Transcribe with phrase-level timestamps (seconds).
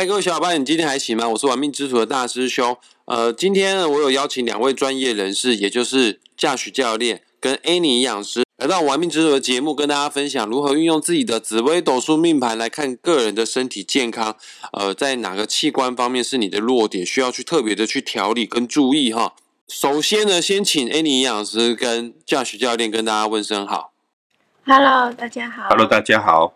[0.00, 1.28] 嗨，各位小伙伴，你今天还行吗？
[1.28, 2.74] 我是玩命之徒的大师兄。
[3.04, 14.34] 呃，今天呢，我有邀请两位专业人士，也就是驾驶教练跟 Annie 营养师，来到玩命之徒的节目，跟大家分享如何运用自己的紫微斗数命盘来看个人的身体健康。
[14.72, 19.34] 呃，在哪个器官方面是你的弱点，需要去特别的去调理跟注意哈。
[19.68, 23.92] 首先呢，先请 Annie 营养师跟驾驶教练跟大家问声好。
[24.64, 25.68] Hello，大家好。
[25.68, 26.54] Hello，大家好。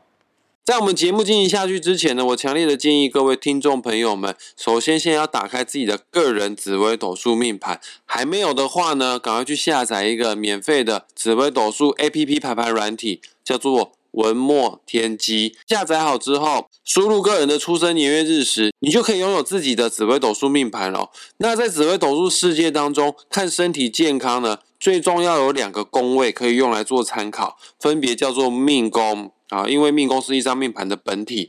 [0.65, 15.55] 在我们节目进行下去之前呢，我强烈的建议各位听众朋友们，首先先要打开自己的个人紫微斗数命盘，还没有的话呢，赶快去下载一个免费的紫微斗数 A P P 排盘软体，叫做文墨天机。
[15.69, 21.11] 下载好之后，输入个人的出生年月日时，你就可以拥有自己的紫微斗数命盘了。
[21.37, 29.31] 那在紫微斗数世界当中，看身体健康呢，最重要有两个宫位可以用来做参考，分别叫做命宫。
[29.55, 31.49] 啊，因为命宫是一张命盘的本体，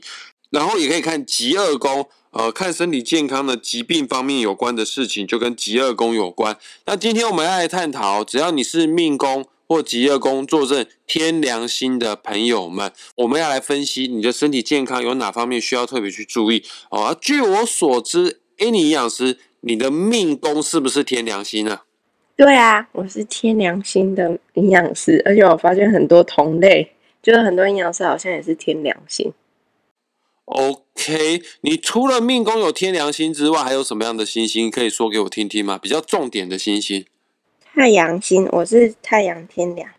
[0.50, 6.56] 然后也可以看极恶宫，呃，看身体健康的疾病方面有关的事情，就跟极恶宫有关。
[6.84, 16.62] 那今天我们要来探讨，只要你是命宫或极恶宫坐镇天良心的朋友们，我们要来分析你的身体健康有哪方面需要特别去注意。
[16.90, 21.80] 哦，据我所知，哎，你营养师，你的命宫是不是天良心呢？
[22.36, 26.92] 对啊，我是天良心的营养师，而且我发现很多同类。
[27.26, 29.32] 就是很多阴阳师好像也是天良心。
[30.44, 35.76] OK，你除了命宫有天良心之外，还有什么样的星星可以说给我听听吗？
[35.76, 37.04] 比较重点的星星。
[37.74, 39.90] 太阳星，我是太阳天良。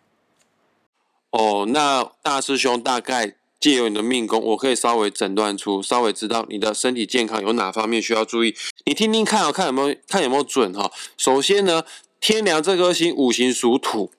[1.31, 8.55] 哦，那大师兄大概借由你的命宫，我可以稍微诊断出，稍微知道你的身体健康有哪方面需要注意。
[8.85, 10.89] 你听听看，看有没有看有没有准哈。
[11.17, 11.83] 首先呢，
[12.21, 14.11] 天良这颗星五行属土。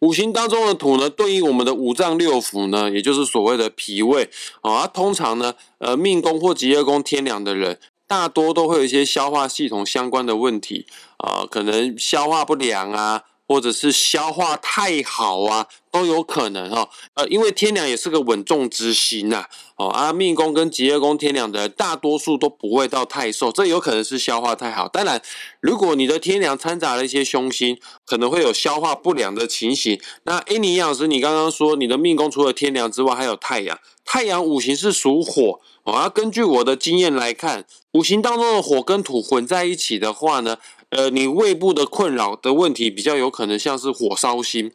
[0.00, 4.86] 五行当中的土呢，对应我们的五脏六腑呢，也就是所谓的脾胃啊。
[4.86, 13.24] 通常呢，呃，命宫或吉业宫天梁的人，大多都会有一些消化系统相关的问题啊，可能消化不良啊。
[13.48, 16.90] 或者是消化太好啊，都有可能哈。
[17.14, 24.86] 呃，因为天梁也是个稳重之星呐，哦啊，命宫跟吉业宫天梁的大多数都不会到太瘦，这有可能是消化太好。
[24.86, 25.22] 当然，
[25.60, 29.98] 如果你的天梁掺杂了一些凶星，可能会有消化不良的情形。
[30.24, 40.58] 那哎，尼老师，你刚刚说你的命宫除了天梁之外，还有太阳，太阳五行是属火，哦，根据我的经验来看，五行当中的火跟土混在一起的话呢。
[40.90, 44.72] 呃，你胃部的困扰的问题比较有可能像是火烧心，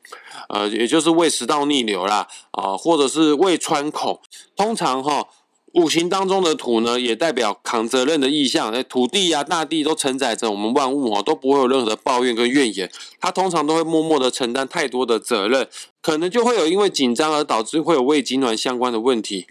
[0.49, 4.19] 呃，也就是胃食道逆流啦，啊，或者是胃穿孔。
[4.55, 5.27] 通常哈，
[5.73, 8.71] 五行当中的土呢，也代表扛责任的意象。
[8.71, 12.91] 哎，土地呀、大地都承载着我们万物哦，都不会有任何的抱怨跟怨言。
[13.19, 15.67] 它通常都会默默的承担太多的责任，
[15.99, 19.47] 可能就会有因为紧张而导致会有胃痉挛相关的问题。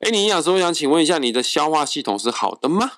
[0.00, 2.94] 哎，你营养师，我想请问一下，你的消化系统是好的吗？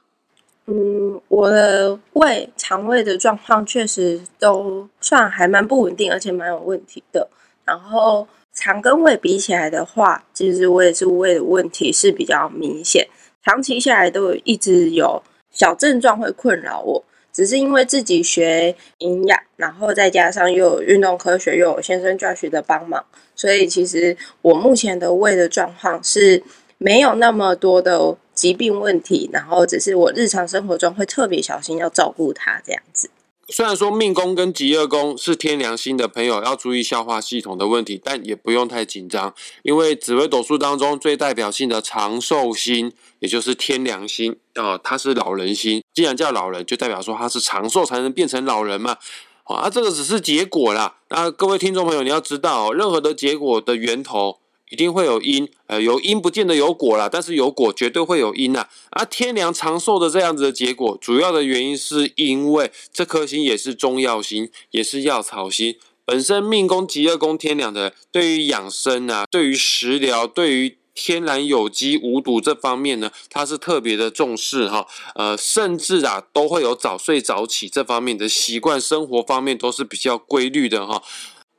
[0.66, 7.28] 嗯，我的胃肠胃的状况确实都算还蛮不稳定，而且蛮有问题的。
[7.64, 13.08] 然后肠跟胃比起来的话，其实我也是胃的问题是比较明显，
[13.44, 17.04] 长期下来都一直有小症状会困扰我。
[17.32, 23.02] 只是因为自己学营养，然后再加上又有运动科学，又有先生教学的帮忙，
[23.34, 26.42] 所以其实我目前的胃的状况是
[26.82, 28.16] 没有那么多的。
[28.34, 33.10] 疾病问题，然后只是我日常生活中会特别小心要照顾他这样子。
[33.48, 39.32] 虽然说命宫跟吉恶宫是天良心的朋友要注意消化系统的问题，但也不用太紧张，
[39.62, 45.84] 因为紫微斗数当中最代表性的长寿星，也就是天良心啊，它是老人星。
[45.92, 48.96] 既然叫老人，就代表说他是长寿才能变成老人嘛。
[49.44, 50.96] 啊，这个只是结果啦。
[51.10, 54.38] 那各位听众朋友，你要知道，任何的结果的源头。
[54.72, 58.66] 一定会有因，呃，有因不见得有果啦，但是有果绝对会有因呐。
[58.92, 65.76] 而天良长寿的这样子的结果，主要的原因是因为这颗星也是中药星，也是药草星。
[66.06, 74.86] 本身命宫吉二宫天良的，对于养生啊，对于食疗，对于天然有机无毒这方面呢，它是特别的重视哈。
[75.14, 81.02] 呃，甚至啊，都会有早睡早起这方面的习惯，生活方面都是比较规律的哈。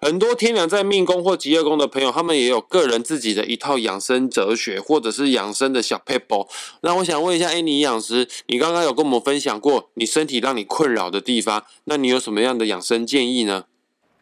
[0.03, 6.45] 很多天梁在命宫或吉业宫的朋友，他们也有个人自己的一套养生哲学，或者是养生的小 paper。
[6.81, 13.63] 那我想问一下，哎，你养师，你刚刚有跟我们分享过你身体让你困扰的地方，那你有什么样的养生建议呢？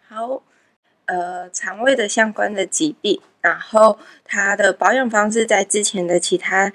[0.07, 0.43] 好，
[1.05, 6.71] 呃，肠胃的相关的疾病，然后它的保养方式，在之前的其他。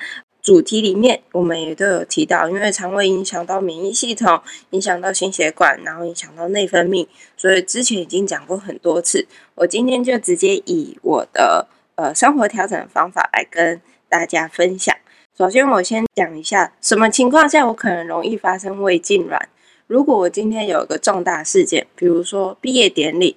[0.46, 4.40] 主题里面我们也都有提到，因为肠胃影响到免疫系统，
[4.70, 9.26] 影响到心血管，然后影响到内分泌，所以之前已经讲过很多次。
[9.56, 11.66] 我今天就直接以我的
[11.96, 14.94] 呃生活调整方法来跟大家分享。
[15.36, 19.40] 首先，我先讲一下什么情况下我可能容易发生胃痉挛。
[19.88, 23.36] 如果我今天有一个重大事件，比如说毕业典礼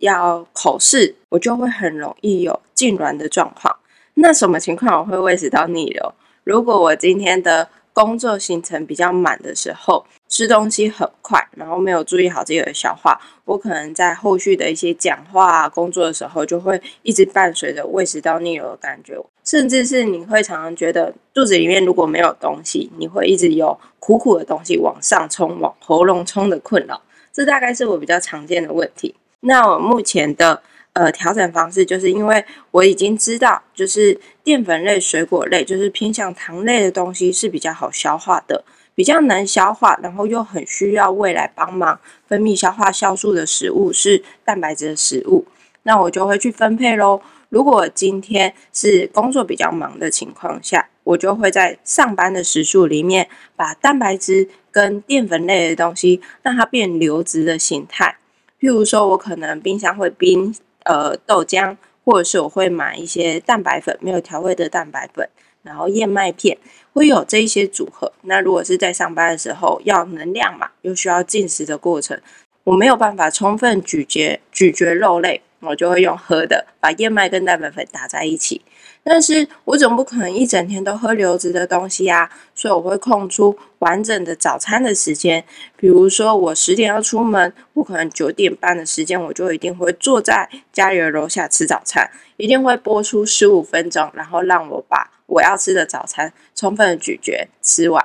[0.00, 3.74] 要口试，我就会很容易有痉挛的状况。
[4.12, 6.14] 那什么情况我会胃食道逆流？
[6.44, 19.14] 如果我今天的工作行程比较满的时候，吃东西很快，然后没有注意好自己的消化，我可能在后续的一些讲话、啊工作的时候，就会一直伴随着胃食道逆流的感觉，
[19.44, 27.02] 甚至是你会常常觉得肚子里面如果没有东西，你会一直有苦苦的东西往上冲、往喉咙冲的困扰。
[27.32, 29.14] 这大概是我比较常见的问题。
[29.40, 38.64] 那我目前的呃调整方式，就是因为我已经知道，就是淀粉类、水果类，就是偏向糖类的东西是比较好消化的。
[38.92, 45.46] 比较难消化，然后又很需要胃来帮忙分泌消化酵素的食物是蛋白质的食物，
[45.84, 47.22] 那我就会去分配喽。
[47.48, 53.26] 如果今天是工作比较忙的情况下，我就会在上班的时数里面
[53.56, 58.18] 把蛋白质跟淀粉类的东西让它变流质的形态。
[58.60, 60.54] 譬如说，我可能冰箱会冰
[60.84, 65.28] 呃豆浆，或者是我会买一些蛋白粉，没有调味的蛋白粉，
[65.62, 66.58] 然后燕麦片。
[66.92, 68.12] 会有这一些组合。
[68.22, 72.20] 那如果是在上班的时候要能量嘛，又需要进食的过程，
[72.64, 78.60] 我没有办法充分咀嚼咀嚼肉类，我就会用喝的，把燕麦跟蛋白粉打在一起。
[79.02, 85.42] 但是我总不可能一整天都喝流质的东西啊，所以我会空出完整的早餐的时间。
[85.76, 95.10] 比如说我十点要出门，我可能九点半的时间，我就一定会坐在家里的楼下吃早餐，一定会播出十五分钟，然后让我把。
[95.26, 98.04] 我要吃的早餐，充分的咀嚼吃完。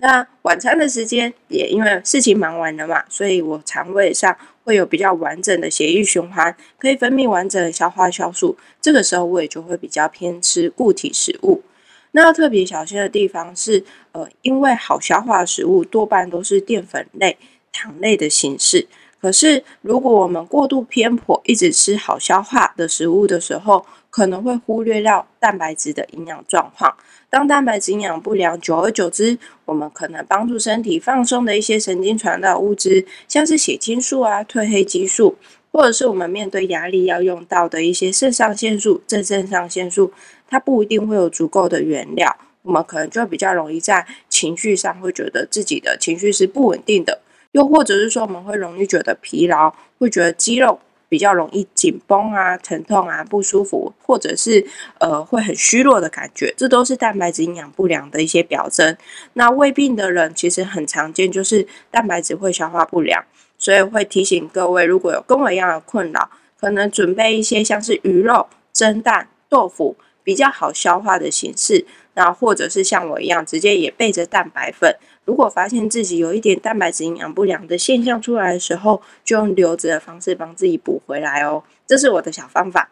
[0.00, 4.36] 那晚餐的时间也因为事情忙完了嘛，所以我肠胃上
[4.68, 8.54] 会有比较完整的血液循环，可以分泌完整的消化酵素。
[8.82, 11.62] 这个时候胃就会比较偏吃固体食物。
[12.10, 13.82] 那要特别小心的地方是，
[14.12, 17.38] 呃，因为好消化的食物多半都是淀粉类、
[17.72, 18.86] 糖类的形式。
[19.22, 23.86] 可是如果我们过度偏颇，一直吃好消化的食物的时候，
[24.18, 26.92] 可能会忽略掉蛋白质的营养状况。
[27.30, 35.36] 当蛋白质营养不良，久而久之，我们可能帮助身体放松的一些神经传导物质，像是血清素啊、褪黑激素，
[35.70, 40.12] 或者是我们面对压力要用到的一些肾上腺素、正肾上腺素，
[40.48, 47.20] 它不一定会有足够的原料，我们可能就比较容易在情绪上会觉得自己的情绪是不稳定的，
[47.52, 50.80] 又或者是说我们会容易觉得疲劳，会觉得肌肉。
[51.08, 54.66] 比较容易紧绷啊、疼痛啊、不舒服，或者是
[54.98, 58.96] 呃会很虚弱的感觉，这都是蛋白质营养不良的一些表征。
[59.32, 63.24] 那胃病的人其实很常见，就是蛋白质会消化不良，
[63.58, 66.28] 所以会提醒各位，如果有跟我一样的困扰，
[66.60, 74.94] 可能准备一些像是鱼肉、蒸蛋、豆腐比较好消化的形式，那或者是像我一样直接也备着蛋白粉。
[75.28, 81.62] 如果发现自己有一点蛋白质营养不良的现象出来的时候，就用流质的方式帮自己补回来哦。
[81.86, 82.90] 这是我的小方法。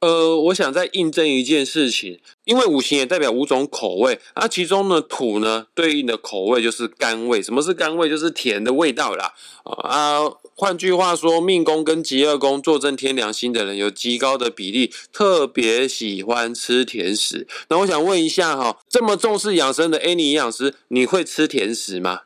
[0.00, 7.40] 呃，我想再印证一件事情，因为五行也代表五种口味，而其中呢土呢对应的口味就是甘味。
[7.40, 8.08] 什么是甘味？
[8.08, 9.32] 就是甜的味道啦。
[9.62, 10.18] 啊，
[10.60, 17.46] 换句话说，命宫跟极恶宫坐镇天良星的人，有极高的比例特别喜欢吃甜食。
[17.70, 22.24] 那我想问一下哈，这么重视养生的 Annie 营养师，你会吃甜食吗？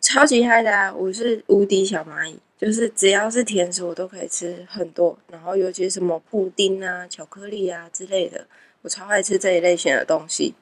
[0.00, 0.92] 超级嗨的啊！
[0.92, 2.36] 我是无敌小蚂蚁。
[2.58, 8.44] 就是只要是甜食，我都可以吃很多，然后尤其是什么布丁啊、巧克力啊之类的，
[8.82, 10.52] 我超爱吃这一类型的东西。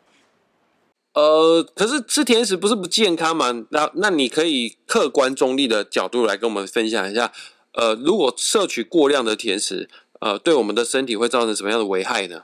[1.17, 3.65] 呃，可是吃甜食不是不健康吗？
[3.71, 7.33] 那那你可以客观中立的角度来跟我们分享一下，
[7.73, 9.89] 呃，如果摄取过量的甜食，
[10.21, 12.43] 呃，对我们的身体会造成什么样的危害呢？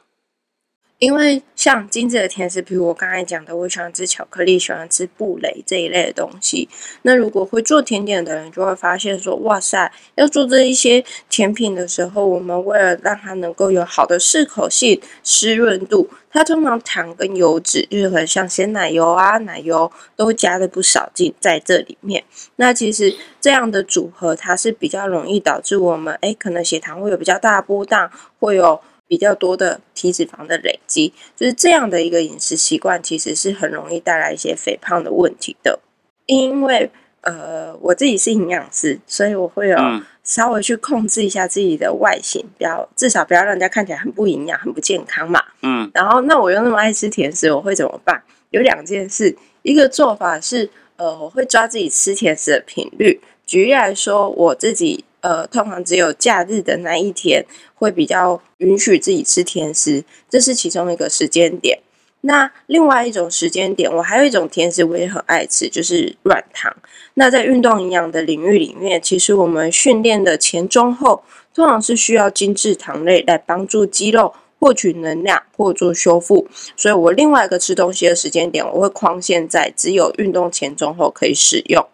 [1.03, 6.69] 因为像精致的甜食，比如我刚才讲的，我喜欢吃巧克力，喜欢吃布雷这一类的东西。
[7.03, 22.23] 那如果会做甜点的人，就会发现说，哇塞，要做这一些甜品的时候，我们为了让它能够有好的适口性、湿润度，它通常糖跟油脂，就是很像鲜奶油啊、奶油，都加的不少进在这里面。
[22.55, 28.81] 那其实这样的组合，它是比较容易导致我们，哎，可能血糖会有比较大的波荡，会有。
[29.13, 35.79] 比较多的体脂肪的累积，就是这样的一个饮食习惯，其实是很容易带来一些肥胖的问题的。
[36.25, 36.91] 因为
[37.21, 39.77] 呃，我自己是营养师，所以我会有
[40.25, 45.45] 稍微去控制一下自己的外形，不要至少不要让人家看起来很不营养、很不健康嘛。
[45.61, 45.91] 嗯。
[45.93, 48.23] 然后，那我又那么爱吃甜食，我会怎么办？
[48.49, 53.21] 有两件事，一个做法是，呃，我会抓自己吃甜食的频率。
[53.45, 55.05] 举例来说，我自己。
[55.23, 61.79] 呃，通常只有假日的那一天会比较允许自己吃甜食，这是其中一个时间点。
[62.25, 66.73] 那另外一种时间点，我还有一种甜食我也很爱吃，就是软糖。
[67.15, 76.47] 那在运动营养的领域里面，其实我们训练的前、中、后，通常是需要精制糖类来帮助肌肉获取能量或做修复。
[76.77, 81.85] 所以我另外一个吃东西的时间点，我会框限在只有运动前、中、后可以使用。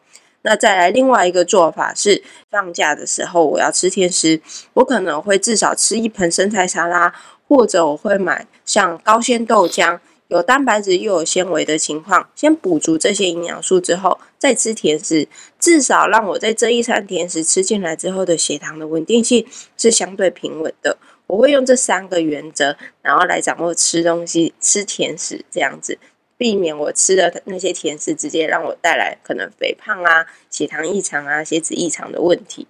[0.43, 4.41] 那再来另外一个做法是，放假的时候我要吃甜食，
[4.75, 7.13] 我可能会至少吃一盆生菜沙拉，
[7.47, 9.99] 或者我会买像高纤豆浆。
[10.29, 15.27] 有蛋白质又有纤维的情况，先补足这些营养素之后，再吃甜食，
[15.59, 19.47] 至少让我在这一餐甜食吃进来之后的血糖的稳定性
[19.79, 20.99] 是相对平稳的。
[21.27, 25.99] 我会用这三个原则，然后来掌握吃东西、吃甜食这样子，
[26.39, 32.67] 避免我吃的那些甜食直接让我带来可能肥胖啊、血糖异常啊、血脂异常的问题。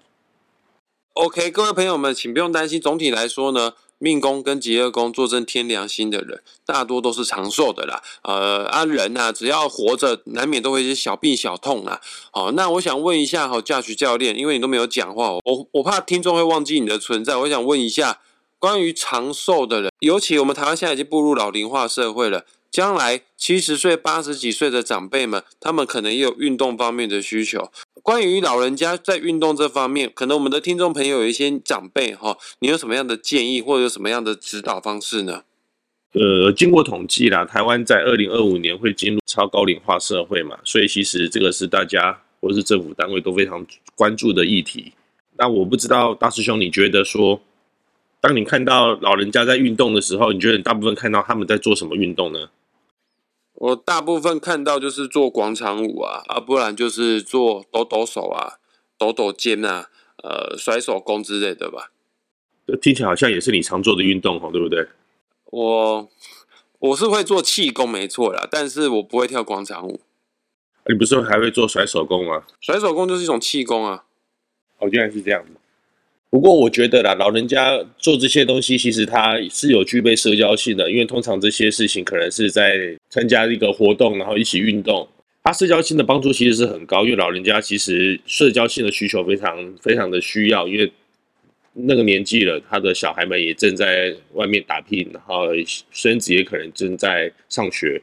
[1.13, 2.81] OK，各位朋友们，请不用担心。
[2.81, 3.75] 总体来说呢。
[4.01, 8.01] 命宫跟吉厄宫坐镇天良心的人，大多都是长寿的啦。
[8.23, 12.01] 呃，啊人呐，只要活着，难免都会一些小病小痛啦。
[12.31, 17.35] 好，那我想问一下哈，驾驶教练，因为你都没有讲话，我我怕听众会忘记你的存在。
[17.39, 18.21] 我想问一下，
[18.61, 22.45] 关于长寿的人，尤其我们台湾现在已经步入老龄化社会了。
[22.71, 27.71] 将来七十岁、八十几岁的长辈们，他们可能也有运动方面的需求。
[28.03, 35.43] 关于老人家在运动这方面，可能我们的听众朋友有一些长辈哈，你有什么样的建议，或者有什么样的指导方式呢？
[36.13, 44.93] 呃，经过统计啦，台湾在二零二五年会进入超高龄化社会嘛，所以其实这个是大家或是政府单位都非常关注的议题。
[45.37, 47.41] 那我不知道大师兄，你觉得说，
[48.21, 52.49] 当你看到老人家在运动的时候，你觉得你大部分看到他们在做什么运动呢？
[53.61, 58.59] 我大部分看到就是做广场舞啊，啊，不然就是做抖抖手啊、
[58.97, 59.91] 抖抖肩啊、
[60.23, 61.91] 呃，甩手功之类的吧。
[62.81, 64.87] 听起来好像也是你常做的运动哦，对不对？
[65.47, 66.09] 我
[66.79, 70.01] 我是会做气功，没错啦，但是我不会跳广场舞。
[70.87, 72.45] 你不是还会做甩手功吗？
[72.61, 74.05] 甩手功就是一种气功啊。
[74.79, 75.61] 哦，原来是这样的。
[76.31, 85.09] 不过我觉得啦，老人家做这些东西，其实他是有具备社交性的，因为通常这些事情可能是在参加一个活动，然后一起运动，
[85.43, 90.93] 他社交性的帮助其实是很高，因为老人家其实社交性的需求非常非常的需要，因为
[91.73, 95.47] 那个年纪了，他的小孩们也正在外面打拼，然后
[95.93, 98.03] 孙子也可能正在上学，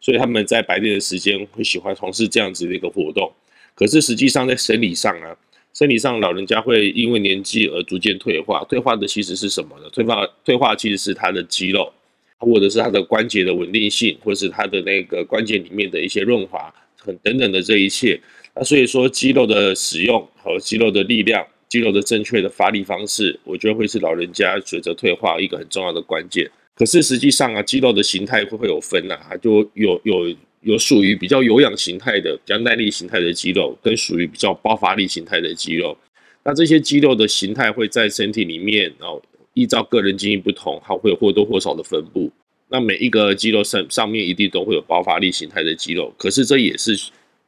[0.00, 3.32] 所以他们在白天的时间会喜欢从事这样子的一个活动，
[3.74, 5.36] 可是实际上在生理上啊。
[5.78, 8.64] 生理上，老人家会因为年纪而逐渐退化。
[8.68, 9.88] 退化的其实是什么呢？
[9.92, 11.92] 退化退化其实是他的肌肉，
[12.38, 18.18] 或者是他的关节的稳定性，或者是他的那个关节里面的一些润滑，很等等的这一切。
[18.56, 26.50] 那所以说，肌肉的使用和肌肉的力量、肌肉的正确的发力方式，我觉得会是老人家随着退化一个很重要的关键。
[26.74, 30.34] 可是实际上啊，肌肉的形态会会有分呐，就有有。
[30.62, 35.96] 有属于比较有氧形态的、比较耐力形态的肌肉，跟属于比较爆发力形态的肌肉。
[36.44, 39.22] 那这些肌肉的形态会在身体里面，然后
[39.54, 42.30] 依照个人基因不同，它会有或多或少的分布。
[42.68, 46.94] 那每一个肌肉上上面一定都会有爆发力形态的肌肉，可是这也是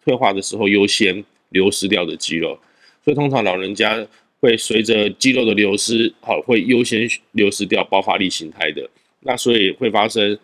[0.05, 2.59] 退化的时候优先流失掉的肌肉。
[3.05, 4.07] 所以通常老人家
[4.41, 8.89] 会随着肌肉的流失，好会优先流失掉爆发力形态的。
[9.21, 10.39] 那所以会发生，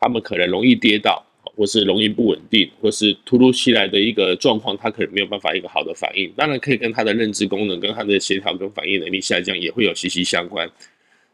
[0.00, 1.24] 他们可能容易跌倒。
[1.58, 6.32] 或是容易不稳定，或是突如其来的一个状况，他可能没有办法一个好的反应。
[6.36, 10.70] 当然，可以跟他的认知功能、跟他的协调跟反应能力下降也会有息息相关。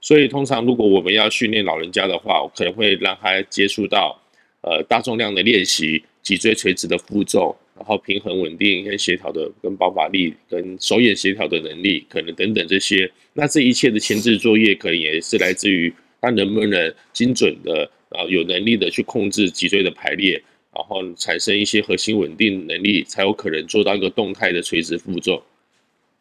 [0.00, 4.18] 所以，通常如果我们要训练老人家的话，我可能会让他接触到
[4.62, 13.10] 呃大重量的练习、脊椎垂直的负重，然后平衡稳定跟协调的跟爆发力、跟手眼协调的能力，可能等等这些。
[13.34, 17.90] 那这一切的前置作业，可能也是来自于他能不能精准的。
[18.14, 20.40] 啊，有能力的去控制脊椎的排列，
[20.72, 25.42] 然后产生一些核心稳定能力，才有可能做到一个动态的垂直负重，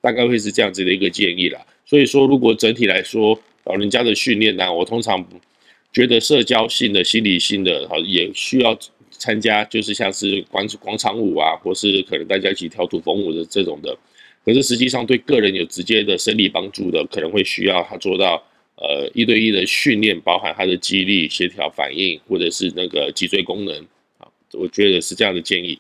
[0.02, 1.62] 大概会是这样子的一个建议啦。
[1.86, 5.24] 所以说，如果整体来说，老人家的训练呢，我通常
[5.92, 8.78] 觉得社交性的、心理性的，好也需要
[9.12, 13.96] 参加，就是像是广广场舞啊，或是可能大家一起跳土风舞的这种的。
[14.44, 18.44] 可是实际上对个人有直接的生理帮助的，可能会需要他做到。
[18.76, 23.78] 呃，一对一的训练包含他的肌力、协调、反应，或者是那个脊椎功能
[24.18, 25.80] 啊，我觉得是这样的建议。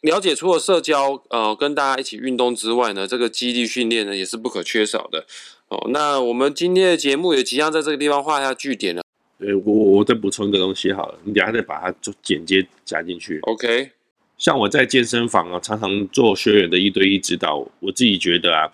[0.00, 5.26] 了解，除了社交，呃，跟大家一起运动之外呢，这个肌力训练呢也是不可缺少的。
[5.68, 9.02] 哦，那我们今天的节目也即将在这个地方画下句点了。
[9.38, 13.38] 对，我我再补充一个东西好了，你等下再把它做剪接加进去。
[13.42, 13.90] OK，
[14.38, 18.72] 像我在健身房啊，常常做学员的一对一指导，我自己觉得啊，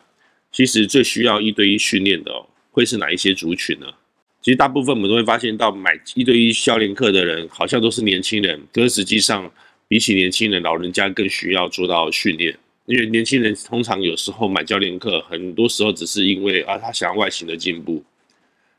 [0.53, 2.47] 其实最需要一对一训练的哦。
[2.77, 3.87] 会是哪一些族群呢？
[4.43, 9.51] 其实大部分我们都会发现到买一对一教练课的人，好像都是年轻人，可是实际上
[9.89, 12.55] 比起年轻人，老人家更需要做到训练。
[12.85, 18.05] 因为年轻人通常有时候买教练课，很多时候只是因为啊，他想要外形的进步。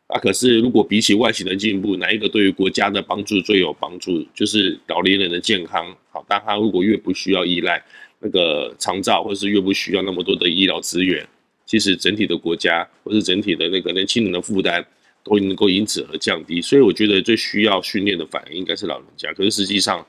[0.05, 4.23] 啊，可是如果比起外形的进步，哪一个对于国家的帮助最有帮助？
[4.35, 5.97] 就是老年人的健康。
[6.11, 7.83] 好，但他如果越不需要依赖
[8.19, 11.27] 那个长照，或是越不需要那么多的医疗资源，
[11.67, 14.83] 其实整体的国家或是整体的那个年轻人的负担
[15.23, 16.59] 都能够因此而降低。
[16.59, 19.31] 所以我觉得最需要训练的反应应该是老人家。
[19.33, 20.03] 可是实际上，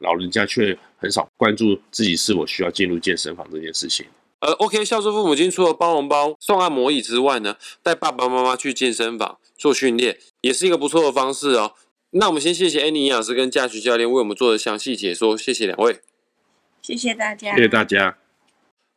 [0.00, 4.06] 老人家却很少关注自己是否需要进入健身房这件事情。
[4.40, 11.72] 呃，OK，孝顺父母亲除了包红包、送按摩椅之外呢，带爸爸妈妈去健身房做训练，也是一个不错的方式哦。
[12.10, 15.98] 那我们先谢谢 Annie 营养师跟嘉徐教练为我们做的详细解说，谢谢两位，
[16.80, 18.18] 谢谢大家，谢谢大家。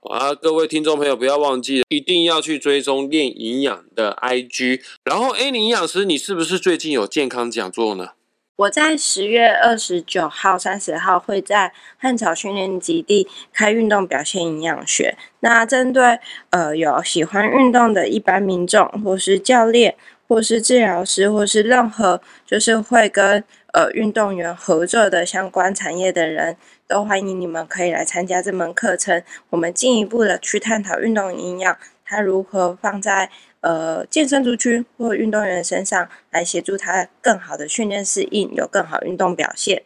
[0.10, 4.82] 啊，各位听众朋友，不要忘记一定要去追踪练营养的 IG。
[5.04, 8.10] 然后 A 领营养师，你是不是最近有健康讲座呢？
[8.58, 15.16] 我在十月二十九号、三十号会在汉草训练基地开运动表现营养学。
[15.40, 19.96] 那针对呃有喜欢运动的一般民众，或是教练，
[20.32, 26.56] 或是治疗师，或是任何就是会跟呃运动员合作的相关产业的人，
[26.88, 29.22] 都欢迎你们可以来参加这门课程。
[29.50, 33.30] 我们进一步的去探讨运动营养，它如何放在。
[33.60, 39.84] 呃，健身族群或运动员身上来协助他更好的训练适应，有更好运动表现。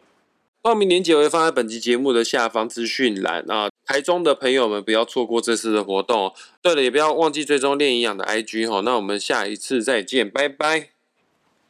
[0.66, 3.68] 报名链接会放在本期节目的下方资讯栏啊。
[3.84, 6.34] 台中的朋友们不要错过这次的活动。
[6.60, 8.80] 对了，也不要忘记追踪练营养的 IG 哈。
[8.80, 10.88] 那我们下一次再见，拜拜，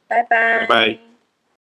[0.09, 1.16] 拜拜，拜拜。